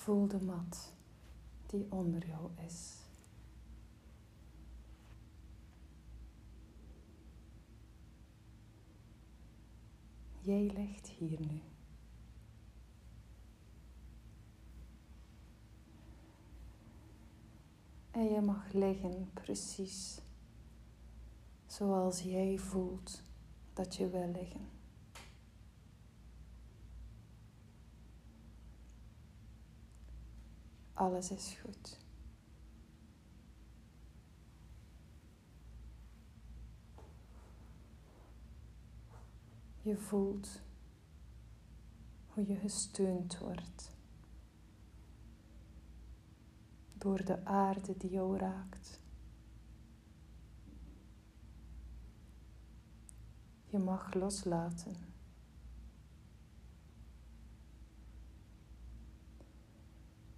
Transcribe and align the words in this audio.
Voel 0.00 0.28
de 0.28 0.40
mat 0.40 0.92
die 1.66 1.86
onder 1.90 2.26
jou 2.26 2.50
is. 2.66 2.96
Jij 10.40 10.70
ligt 10.74 11.06
hier 11.06 11.40
nu. 11.40 11.60
En 18.10 18.24
je 18.24 18.40
mag 18.40 18.72
liggen 18.72 19.30
precies 19.34 20.20
zoals 21.66 22.22
jij 22.22 22.58
voelt 22.58 23.22
dat 23.72 23.96
je 23.96 24.08
wil 24.08 24.30
liggen. 24.30 24.79
Alles 31.00 31.30
is 31.30 31.58
goed. 31.62 31.98
Je 39.82 39.96
voelt 39.96 40.62
hoe 42.26 42.46
je 42.46 42.56
gesteund 42.56 43.38
wordt 43.38 43.96
door 46.92 47.24
de 47.24 47.44
aarde 47.44 47.96
die 47.96 48.10
jou 48.10 48.38
raakt. 48.38 49.00
Je 53.66 53.78
mag 53.78 54.14
loslaten. 54.14 55.09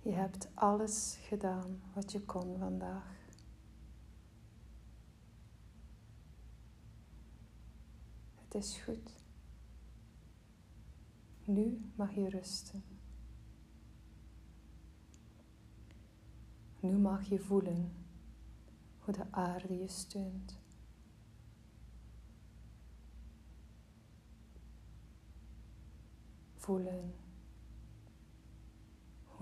Je 0.02 0.12
hebt 0.12 0.48
alles 0.55 1.18
gedaan 1.21 1.82
wat 1.95 2.13
je 2.13 2.21
kon 2.21 2.59
vandaag. 2.59 3.21
Het 8.35 8.54
is 8.54 8.79
goed. 8.79 9.24
Nu 11.45 11.90
mag 11.95 12.15
je 12.15 12.29
rusten. 12.29 12.85
Nu 16.80 16.99
mag 16.99 17.24
je 17.24 17.38
voelen 17.38 17.93
hoe 18.99 19.15
de 19.15 19.32
aarde 19.32 19.79
je 19.79 19.88
steunt. 19.88 20.60
Voelen 26.55 27.21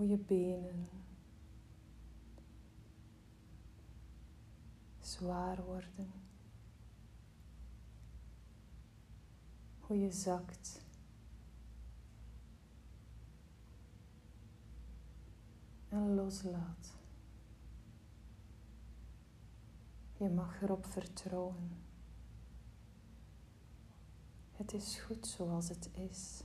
hoe 0.01 0.09
je 0.09 0.17
benen 0.17 0.87
zwaar 4.99 5.63
worden. 5.63 6.11
Hoe 9.79 9.99
je 9.99 10.11
zakt. 10.11 10.85
En 15.89 16.15
loslaat. 16.15 16.97
Je 20.17 20.29
mag 20.29 20.61
erop 20.61 20.85
vertrouwen. 20.85 21.83
Het 24.51 24.73
is 24.73 24.99
goed 24.99 25.27
zoals 25.27 25.69
het 25.69 25.89
is. 25.93 26.43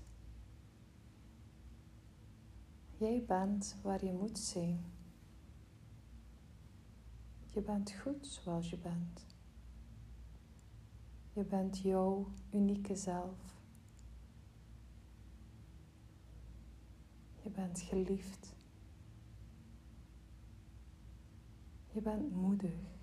Jij 2.99 3.25
bent 3.27 3.77
waar 3.83 4.05
je 4.05 4.13
moet 4.13 4.39
zijn. 4.39 4.85
Je 7.47 7.61
bent 7.61 7.93
goed 7.93 8.27
zoals 8.27 8.71
je 8.71 8.77
bent. 8.77 9.27
Je 11.33 11.45
bent 11.45 11.79
jouw 11.79 12.29
unieke 12.51 12.97
zelf. 12.97 13.39
Je 17.43 17.51
bent 17.51 17.81
geliefd. 17.81 18.55
Je 21.93 22.01
bent 22.01 22.33
moedig. 22.33 22.95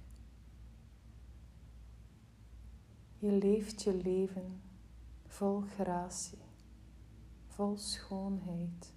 Je 3.17 3.31
leeft 3.31 3.83
je 3.83 3.93
leven 3.93 4.61
vol 5.27 5.61
gratie, 5.61 6.41
vol 7.47 7.77
schoonheid. 7.77 8.93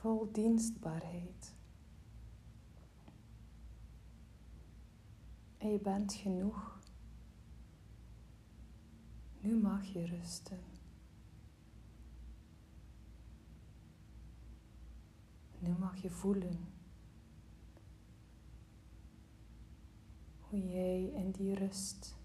Vol 0.00 0.32
dienstbaarheid. 0.32 1.54
En 5.58 5.72
je 5.72 5.78
bent 5.78 6.12
genoeg. 6.12 6.78
Nu 9.40 9.56
mag 9.56 9.84
je 9.84 10.06
rusten. 10.06 10.60
Nu 15.58 15.68
mag 15.78 15.96
je 15.96 16.10
voelen 16.10 16.68
hoe 20.40 20.68
jij 20.68 21.04
in 21.04 21.30
die 21.30 21.54
rust 21.54 22.16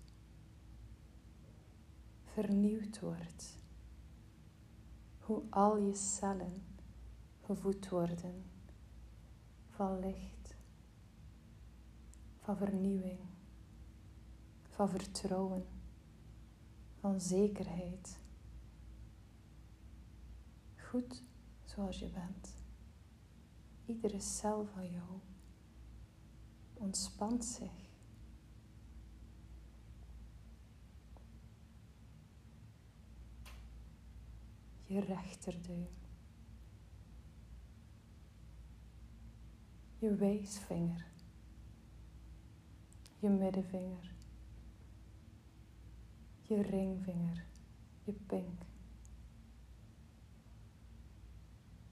vernieuwd 2.24 3.00
wordt. 3.00 3.58
Hoe 5.20 5.44
al 5.50 5.78
je 5.78 5.94
cellen 5.94 6.74
gevoed 7.46 7.90
worden 7.90 8.46
van 9.70 10.00
licht, 10.00 10.56
van 12.40 12.58
vernieuwing, 12.58 13.20
van 14.70 14.90
vertrouwen, 14.90 15.66
van 17.00 17.22
zekerheid. 17.22 18.20
Goed 20.76 21.24
zoals 21.64 22.00
je 22.00 22.10
bent. 22.10 22.56
Iedere 23.86 24.20
cel 24.20 24.66
van 24.66 24.92
jou 24.92 25.20
ontspant 26.74 27.46
zich. 27.46 27.84
Je 34.84 35.00
rechterduim. 35.00 36.05
Je 39.98 40.16
wijsvinger. 40.16 41.06
Je 43.20 43.30
middenvinger. 43.30 44.14
Je 46.42 46.62
ringvinger. 46.62 47.46
Je 48.04 48.14
pink. 48.14 48.66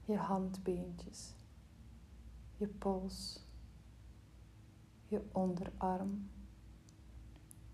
Je 0.04 0.16
handbeentjes 0.16 1.34
je 2.56 2.66
pols, 2.68 3.46
je 5.06 5.22
onderarm, 5.32 6.30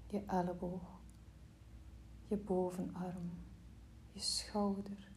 je 0.07 0.25
elleboog, 0.27 1.01
je 2.29 2.37
bovenarm, 2.37 3.31
je 4.13 4.21
schouder, 4.21 5.11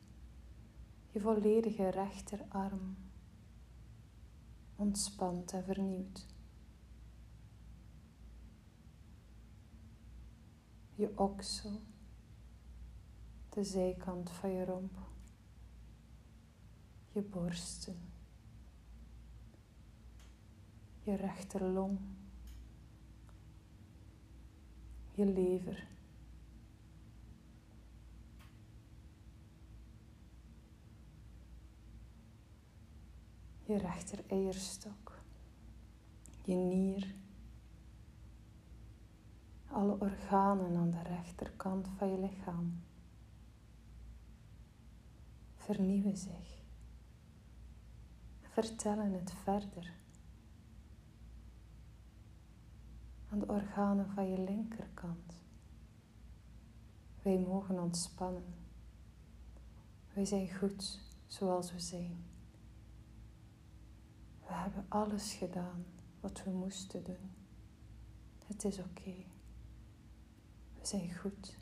je 1.12 1.20
volledige 1.20 1.90
rechterarm, 1.90 2.98
ontspant 4.76 5.54
en 5.54 5.64
vernieuwd. 5.64 6.28
Je 10.96 11.18
oksel, 11.18 11.82
de 13.50 13.64
zijkant 13.64 14.32
van 14.32 14.50
je 14.50 14.66
romp, 14.66 14.98
je 17.12 17.22
borsten 17.22 18.12
je 21.04 21.16
rechterlong, 21.16 22.00
je 25.12 25.26
lever. 25.26 25.93
Je 33.64 33.78
rechter 33.78 34.24
eierstok, 34.28 35.20
je 36.42 36.56
nier, 36.56 37.16
alle 39.68 40.00
organen 40.00 40.76
aan 40.76 40.92
de 40.92 41.02
rechterkant 41.02 41.88
van 41.98 42.10
je 42.12 42.20
lichaam 42.20 42.84
vernieuwen 45.56 46.18
zich. 46.18 46.62
Vertellen 48.42 49.14
het 49.14 49.32
verder. 49.32 50.02
aan 53.34 53.40
de 53.40 53.48
organen 53.48 54.10
van 54.10 54.30
je 54.30 54.40
linkerkant. 54.40 55.42
Wij 57.22 57.40
mogen 57.40 57.80
ontspannen. 57.80 58.56
Wij 60.14 60.26
zijn 60.26 60.56
goed 60.56 61.00
zoals 61.28 61.72
we 61.72 61.80
zijn. 61.80 62.33
We 64.54 64.60
hebben 64.60 64.86
alles 64.88 65.34
gedaan 65.34 65.86
wat 66.20 66.44
we 66.44 66.52
moesten 66.52 67.04
doen. 67.04 67.32
Het 68.46 68.64
is 68.64 68.80
oké. 68.80 69.16
We 70.80 70.86
zijn 70.86 71.16
goed. 71.16 71.58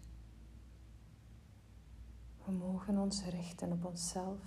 We 2.45 2.51
mogen 2.51 2.97
ons 2.97 3.23
richten 3.25 3.71
op 3.71 3.85
onszelf. 3.85 4.39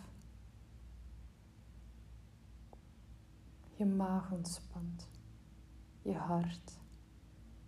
Je 3.75 3.87
maag 3.87 4.31
ontspant. 4.31 5.08
Je 6.02 6.14
hart 6.14 6.79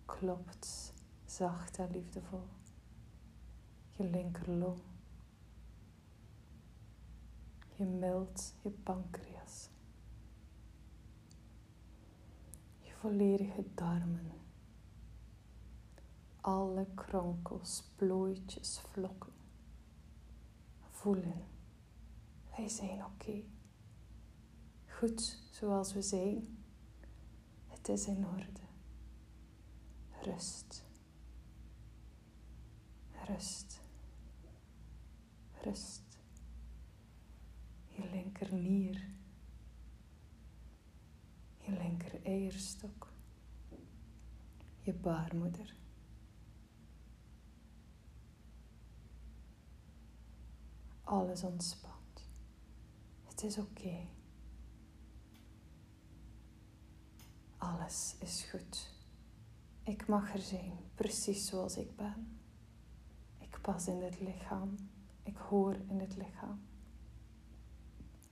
klopt 0.04 0.94
zacht 1.24 1.78
en 1.78 1.90
liefdevol. 1.90 2.48
Je 3.90 4.04
linkerlong. 4.04 4.80
Je 7.76 7.84
mild, 7.84 8.54
je 8.62 8.70
pancreas. 8.70 9.68
Je 12.80 12.85
volledige 13.00 13.64
darmen. 13.74 14.32
Alle 16.40 16.86
kronkels, 16.94 17.84
plooitjes, 17.96 18.78
vlokken. 18.78 19.32
Voelen. 20.90 21.44
Wij 22.56 22.68
zijn 22.68 23.04
oké. 23.04 23.42
Goed 24.86 25.42
zoals 25.50 25.92
we 25.92 26.02
zijn. 26.02 26.58
Het 27.66 27.88
is 27.88 28.06
in 28.06 28.26
orde. 28.26 28.60
Rust. 30.22 30.84
Rust. 33.26 33.80
Rust. 35.62 36.18
Je 37.88 38.10
linkernier. 38.10 39.15
Linker 41.76 42.24
eierstok. 42.24 43.12
Je 44.80 44.92
baarmoeder. 44.92 45.76
Alles 51.04 51.42
ontspant. 51.42 52.28
Het 53.24 53.42
is 53.42 53.58
oké. 53.58 54.06
Alles 57.56 58.16
is 58.18 58.42
goed. 58.42 58.94
Ik 59.82 60.06
mag 60.06 60.34
er 60.34 60.40
zijn, 60.40 60.72
precies 60.94 61.46
zoals 61.46 61.76
ik 61.76 61.96
ben. 61.96 62.38
Ik 63.38 63.58
pas 63.60 63.86
in 63.86 64.02
het 64.02 64.20
lichaam. 64.20 64.76
Ik 65.22 65.36
hoor 65.36 65.74
in 65.88 66.00
het 66.00 66.16
lichaam. 66.16 66.60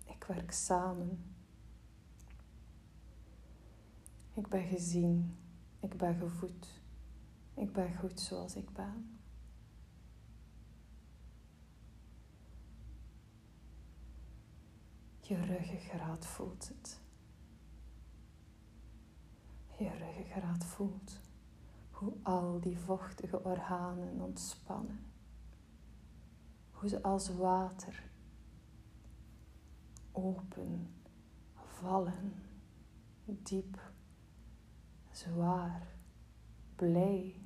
Ik 0.05 0.25
werk 0.25 0.53
samen. 0.53 1.34
Ik 4.35 4.49
ben 4.49 4.67
gezien. 4.69 5.37
Ik 5.81 5.97
ben 5.97 6.15
gevoed. 6.15 6.83
Ik 7.55 7.73
ben 7.73 7.95
goed 7.95 8.21
zoals 8.21 8.57
ik 8.57 8.73
ben. 8.73 9.19
Je 15.21 15.37
ruggengraat 15.37 16.27
voelt 16.27 16.69
het. 16.69 17.01
Je 19.79 19.91
ruggengraat 19.91 20.65
voelt 20.65 21.21
hoe 21.91 22.13
al 22.23 22.61
die 22.61 22.79
vochtige 22.79 23.45
organen 23.45 24.21
ontspannen. 24.21 25.01
Hoe 26.71 26.89
ze 26.89 27.03
als 27.03 27.29
water 27.29 28.11
open 30.13 30.95
vallen, 31.55 32.35
diep, 33.25 33.93
zwaar, 35.17 35.87
blij. 36.77 37.41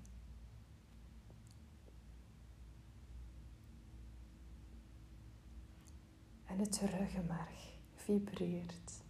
En 6.45 6.59
het 6.59 6.79
ruggenmerg 6.81 7.79
vibreert, 7.95 9.03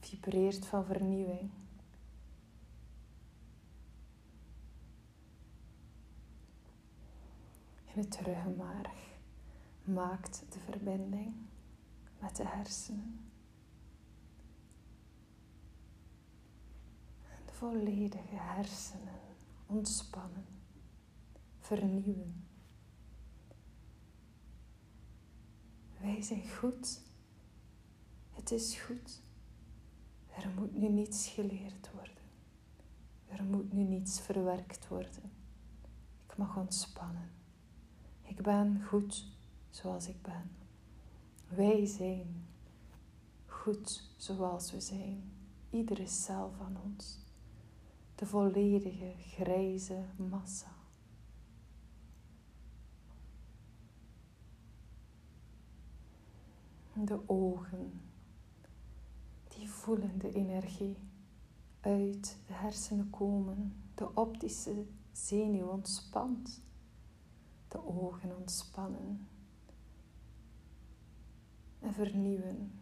vibreert 0.00 0.66
van 0.66 0.84
vernieuwing. 0.84 1.50
En 7.94 8.00
het 8.00 8.20
ruggenmerg 8.20 9.14
maakt 9.84 10.44
de 10.48 10.58
verbinding 10.58 11.34
met 12.18 12.36
de 12.36 12.46
hersenen. 12.46 13.30
De 17.46 17.52
volledige 17.70 18.36
hersenen 18.36 19.20
ontspannen, 19.66 20.46
vernieuwen. 21.58 22.44
Wij 26.00 26.22
zijn 26.22 26.48
goed. 26.48 27.00
Het 28.30 28.50
is 28.50 28.74
goed. 28.74 29.20
Er 30.36 30.48
moet 30.56 30.76
nu 30.76 30.88
niets 30.88 31.28
geleerd 31.28 31.90
worden. 31.92 32.24
Er 33.26 33.44
moet 33.44 33.72
nu 33.72 33.82
niets 33.82 34.20
verwerkt 34.20 34.88
worden. 34.88 35.32
Ik 36.26 36.36
mag 36.36 36.56
ontspannen. 36.56 37.30
Ik 38.22 38.42
ben 38.42 38.82
goed 38.82 39.24
zoals 39.70 40.08
ik 40.08 40.22
ben. 40.22 40.50
Wij 41.48 41.86
zijn 41.86 42.46
goed 43.46 44.10
zoals 44.16 44.72
we 44.72 44.80
zijn. 44.80 45.32
Iedere 45.70 46.06
cel 46.06 46.52
van 46.58 46.76
ons. 46.84 47.23
De 48.14 48.26
volledige 48.26 49.14
grijze 49.18 50.04
massa. 50.16 50.72
De 56.94 57.28
ogen, 57.28 58.00
die 59.48 59.70
voelen 59.70 60.18
de 60.18 60.32
energie 60.32 60.96
uit 61.80 62.38
de 62.46 62.52
hersenen 62.52 63.10
komen. 63.10 63.74
De 63.94 64.14
optische 64.14 64.86
zenuw 65.12 65.66
ontspant. 65.66 66.62
De 67.68 67.86
ogen 67.86 68.36
ontspannen 68.36 69.28
en 71.80 71.92
vernieuwen. 71.92 72.72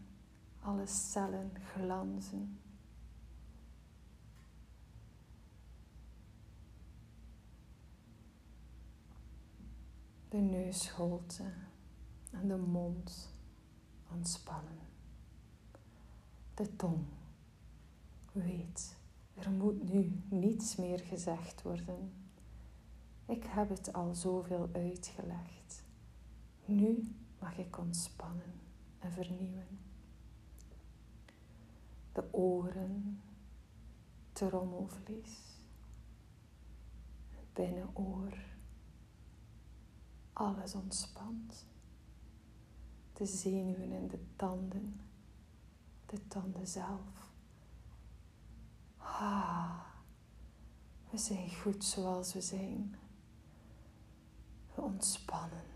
Alle 0.60 0.86
cellen 0.86 1.50
glanzen. 1.72 2.61
De 10.32 10.38
neusholte 10.38 11.52
en 12.30 12.48
de 12.48 12.56
mond 12.56 13.34
ontspannen. 14.12 14.78
De 16.54 16.76
tong 16.76 17.04
weet, 18.32 18.96
er 19.34 19.50
moet 19.50 19.92
nu 19.92 20.22
niets 20.28 20.76
meer 20.76 20.98
gezegd 20.98 21.62
worden. 21.62 22.12
Ik 23.26 23.44
heb 23.44 23.68
het 23.68 23.92
al 23.92 24.14
zoveel 24.14 24.68
uitgelegd. 24.72 25.84
Nu 26.64 27.14
mag 27.38 27.58
ik 27.58 27.78
ontspannen 27.78 28.60
en 28.98 29.12
vernieuwen. 29.12 29.78
De 32.12 32.24
oren, 32.30 33.22
trommelvlies, 34.32 35.40
het 37.28 37.52
binnenoor, 37.52 38.51
alles 40.32 40.74
ontspant. 40.74 41.66
De 43.12 43.26
zenuwen 43.26 43.92
en 43.92 44.08
de 44.08 44.24
tanden, 44.36 45.00
de 46.06 46.28
tanden 46.28 46.66
zelf. 46.66 47.30
Ah, 48.96 49.80
we 51.10 51.18
zijn 51.18 51.50
goed 51.50 51.84
zoals 51.84 52.32
we 52.32 52.40
zijn. 52.40 52.96
We 54.74 54.82
ontspannen 54.82 55.72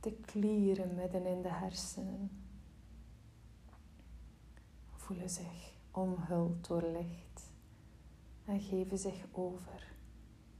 de 0.00 0.12
klieren 0.12 0.94
midden 0.94 1.26
in 1.26 1.42
de 1.42 1.52
hersenen 1.52 2.30
voelen 4.92 5.30
zich 5.30 5.72
omhuld 5.90 6.66
door 6.66 6.82
licht 6.82 7.50
en 8.44 8.60
geven 8.60 8.98
zich 8.98 9.24
over. 9.32 9.92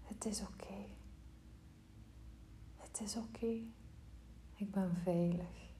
Het 0.02 0.24
is 0.24 0.40
oké. 0.40 0.84
Het 2.90 3.00
is 3.00 3.16
oké. 3.16 3.60
Ik 4.54 4.70
ben 4.70 4.96
veilig. 4.96 5.70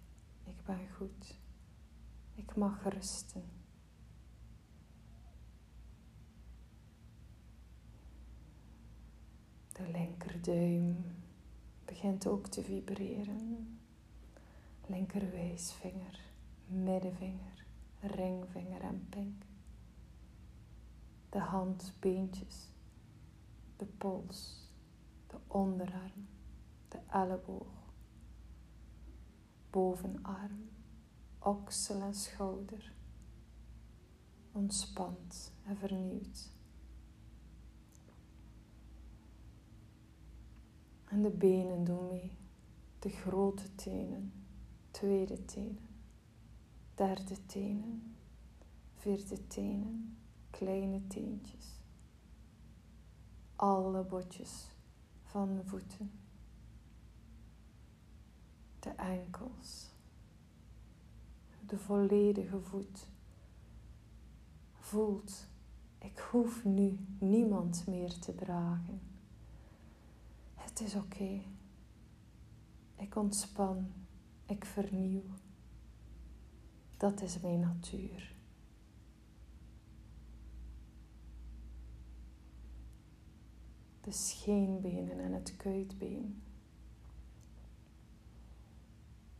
Ik 0.44 0.64
ben 0.64 0.88
goed. 0.96 1.38
Ik 2.34 2.56
mag 2.56 2.82
rusten. 2.88 3.44
De 9.72 9.88
linkerduim 9.90 11.04
begint 11.84 12.26
ook 12.26 12.46
te 12.46 12.62
vibreren. 12.62 13.78
Linkerwijsvinger, 14.86 16.20
middenvinger, 16.66 17.66
ringvinger 18.00 18.80
en 18.80 19.06
pink. 19.08 19.42
De 21.28 21.38
handbeentjes, 21.38 22.68
de 23.76 23.86
pols, 23.86 24.68
de 25.26 25.36
onderarm, 25.46 26.28
de 26.32 26.37
elleboog, 27.10 27.92
bovenarm, 29.70 30.68
oksel 31.38 32.00
en 32.02 32.14
schouder. 32.14 32.96
Ontspant 34.52 35.52
en 35.64 35.76
vernieuwd. 35.76 36.50
En 41.04 41.22
de 41.22 41.30
benen 41.30 41.84
doen 41.84 42.08
mee. 42.08 42.36
De 42.98 43.08
grote 43.08 43.74
tenen, 43.74 44.32
tweede 44.90 45.44
tenen, 45.44 45.88
derde 46.94 47.46
tenen, 47.46 48.16
vierde 48.94 49.46
tenen, 49.46 50.18
kleine 50.50 51.06
teentjes. 51.06 51.80
Alle 53.56 54.04
botjes 54.04 54.70
van 55.22 55.54
de 55.54 55.64
voeten. 55.64 56.27
De 58.78 58.90
enkels. 58.90 59.86
De 61.66 61.78
volledige 61.78 62.60
voet. 62.60 63.06
Voelt, 64.74 65.46
ik 65.98 66.18
hoef 66.18 66.64
nu 66.64 66.98
niemand 67.18 67.86
meer 67.86 68.18
te 68.18 68.34
dragen. 68.34 69.00
Het 70.54 70.80
is 70.80 70.94
oké. 70.94 71.42
Ik 72.96 73.16
ontspan. 73.16 73.92
Ik 74.46 74.64
vernieuw. 74.64 75.24
Dat 76.96 77.22
is 77.22 77.40
mijn 77.40 77.60
natuur. 77.60 78.34
De 84.00 84.12
scheenbenen 84.12 85.18
en 85.20 85.32
het 85.32 85.56
kuitbeen. 85.56 86.42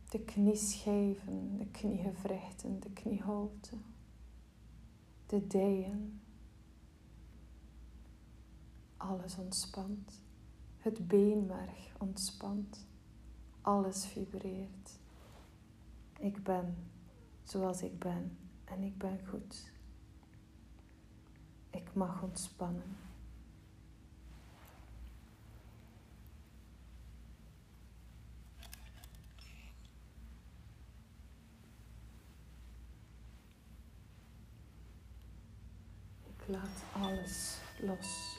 De 0.09 0.19
knieschijven, 0.19 1.57
de 1.57 1.65
kniegewrichten, 1.65 2.79
de 2.79 2.89
knieholte. 2.89 3.75
De 5.25 5.47
dijen. 5.47 6.21
Alles 8.97 9.37
ontspant. 9.37 10.21
Het 10.77 11.07
beenmerg 11.07 11.95
ontspant. 11.97 12.87
Alles 13.61 14.05
vibreert. 14.05 14.99
Ik 16.19 16.43
ben 16.43 16.75
zoals 17.43 17.81
ik 17.81 17.99
ben 17.99 18.37
en 18.65 18.83
ik 18.83 18.97
ben 18.97 19.19
goed. 19.27 19.71
Ik 21.69 21.93
mag 21.93 22.23
ontspannen. 22.23 23.08
Laat 36.49 36.83
alles 36.93 37.57
los. 37.79 38.38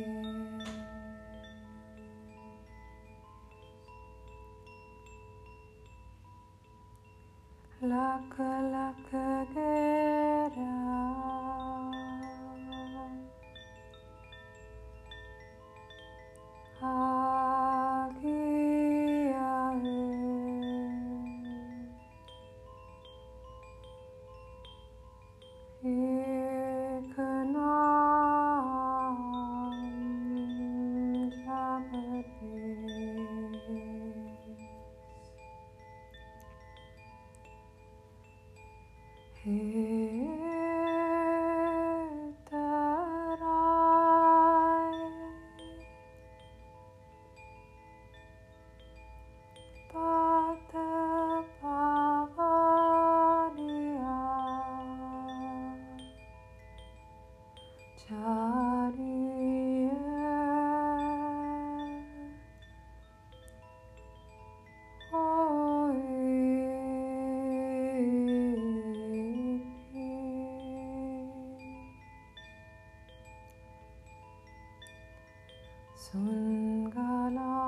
Sun 76.01 76.89
gala 76.89 77.60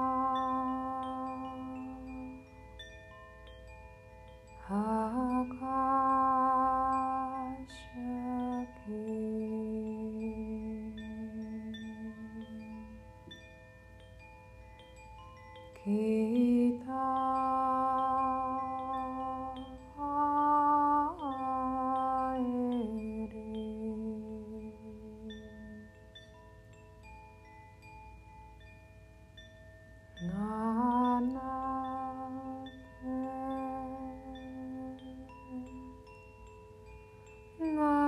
No. 37.63 38.02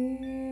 Mm-hmm. 0.00 0.49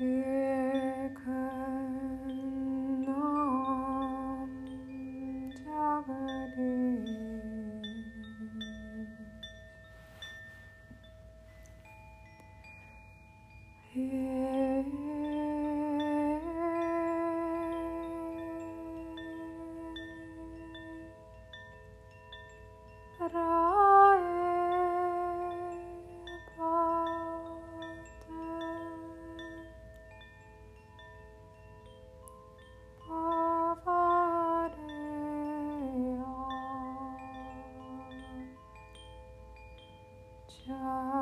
her 0.00 0.39
Shah. 40.70 41.19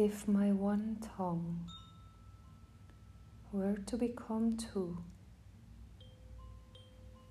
If 0.00 0.28
my 0.28 0.52
one 0.52 0.98
tongue 1.16 1.66
were 3.50 3.74
to 3.86 3.96
become 3.96 4.56
two, 4.56 4.96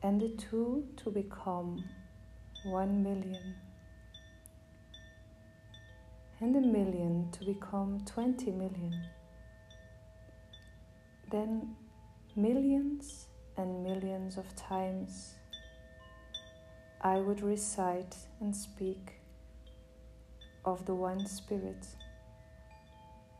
and 0.03 0.19
the 0.19 0.35
two 0.35 0.85
to 0.97 1.09
become 1.09 1.81
one 2.65 3.01
million, 3.01 3.55
and 6.41 6.53
the 6.53 6.59
million 6.59 7.31
to 7.31 7.45
become 7.45 8.01
twenty 8.05 8.51
million, 8.51 9.01
then 11.31 11.73
millions 12.35 13.27
and 13.55 13.81
millions 13.81 14.37
of 14.37 14.53
times 14.57 15.35
I 16.99 17.15
would 17.19 17.39
recite 17.39 18.17
and 18.41 18.53
speak 18.53 19.21
of 20.65 20.85
the 20.85 20.95
one 20.95 21.25
Spirit 21.27 21.87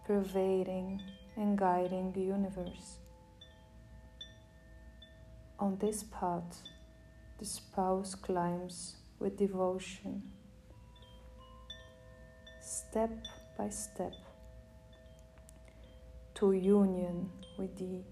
pervading 0.08 1.02
and 1.36 1.58
guiding 1.58 2.14
the 2.14 2.22
universe. 2.22 3.00
On 5.60 5.78
this 5.80 6.06
path, 6.06 6.62
the 7.40 7.46
spouse 7.46 8.16
climbs 8.16 8.96
with 9.20 9.38
devotion, 9.38 10.24
step 12.62 13.12
by 13.58 13.68
step, 13.68 14.14
to 16.36 16.54
union 16.54 17.30
with 17.58 17.76
thee, 17.76 18.06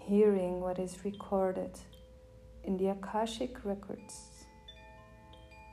hearing 0.00 0.60
what 0.60 0.80
is 0.80 1.04
recorded 1.04 1.78
in 2.64 2.76
the 2.78 2.88
Akashic 2.88 3.64
records. 3.64 4.46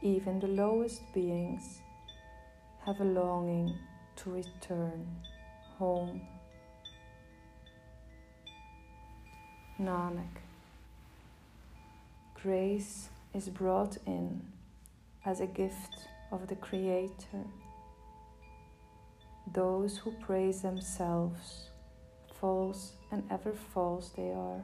Even 0.04 0.40
the 0.40 0.48
lowest 0.48 1.02
beings 1.12 1.80
have 2.86 3.02
a 3.02 3.04
longing 3.04 3.74
to 4.16 4.30
return 4.30 5.08
home. 5.80 6.22
Nanak. 9.82 10.38
Grace 12.36 13.10
is 13.34 13.50
brought 13.50 13.98
in 14.06 14.40
as 15.26 15.40
a 15.42 15.48
gift 15.48 16.08
of 16.32 16.48
the 16.48 16.56
Creator. 16.56 17.44
Those 19.52 19.98
who 19.98 20.12
praise 20.12 20.62
themselves, 20.62 21.70
false 22.40 22.94
and 23.12 23.24
ever 23.32 23.54
false 23.74 24.10
they 24.10 24.30
are 24.30 24.62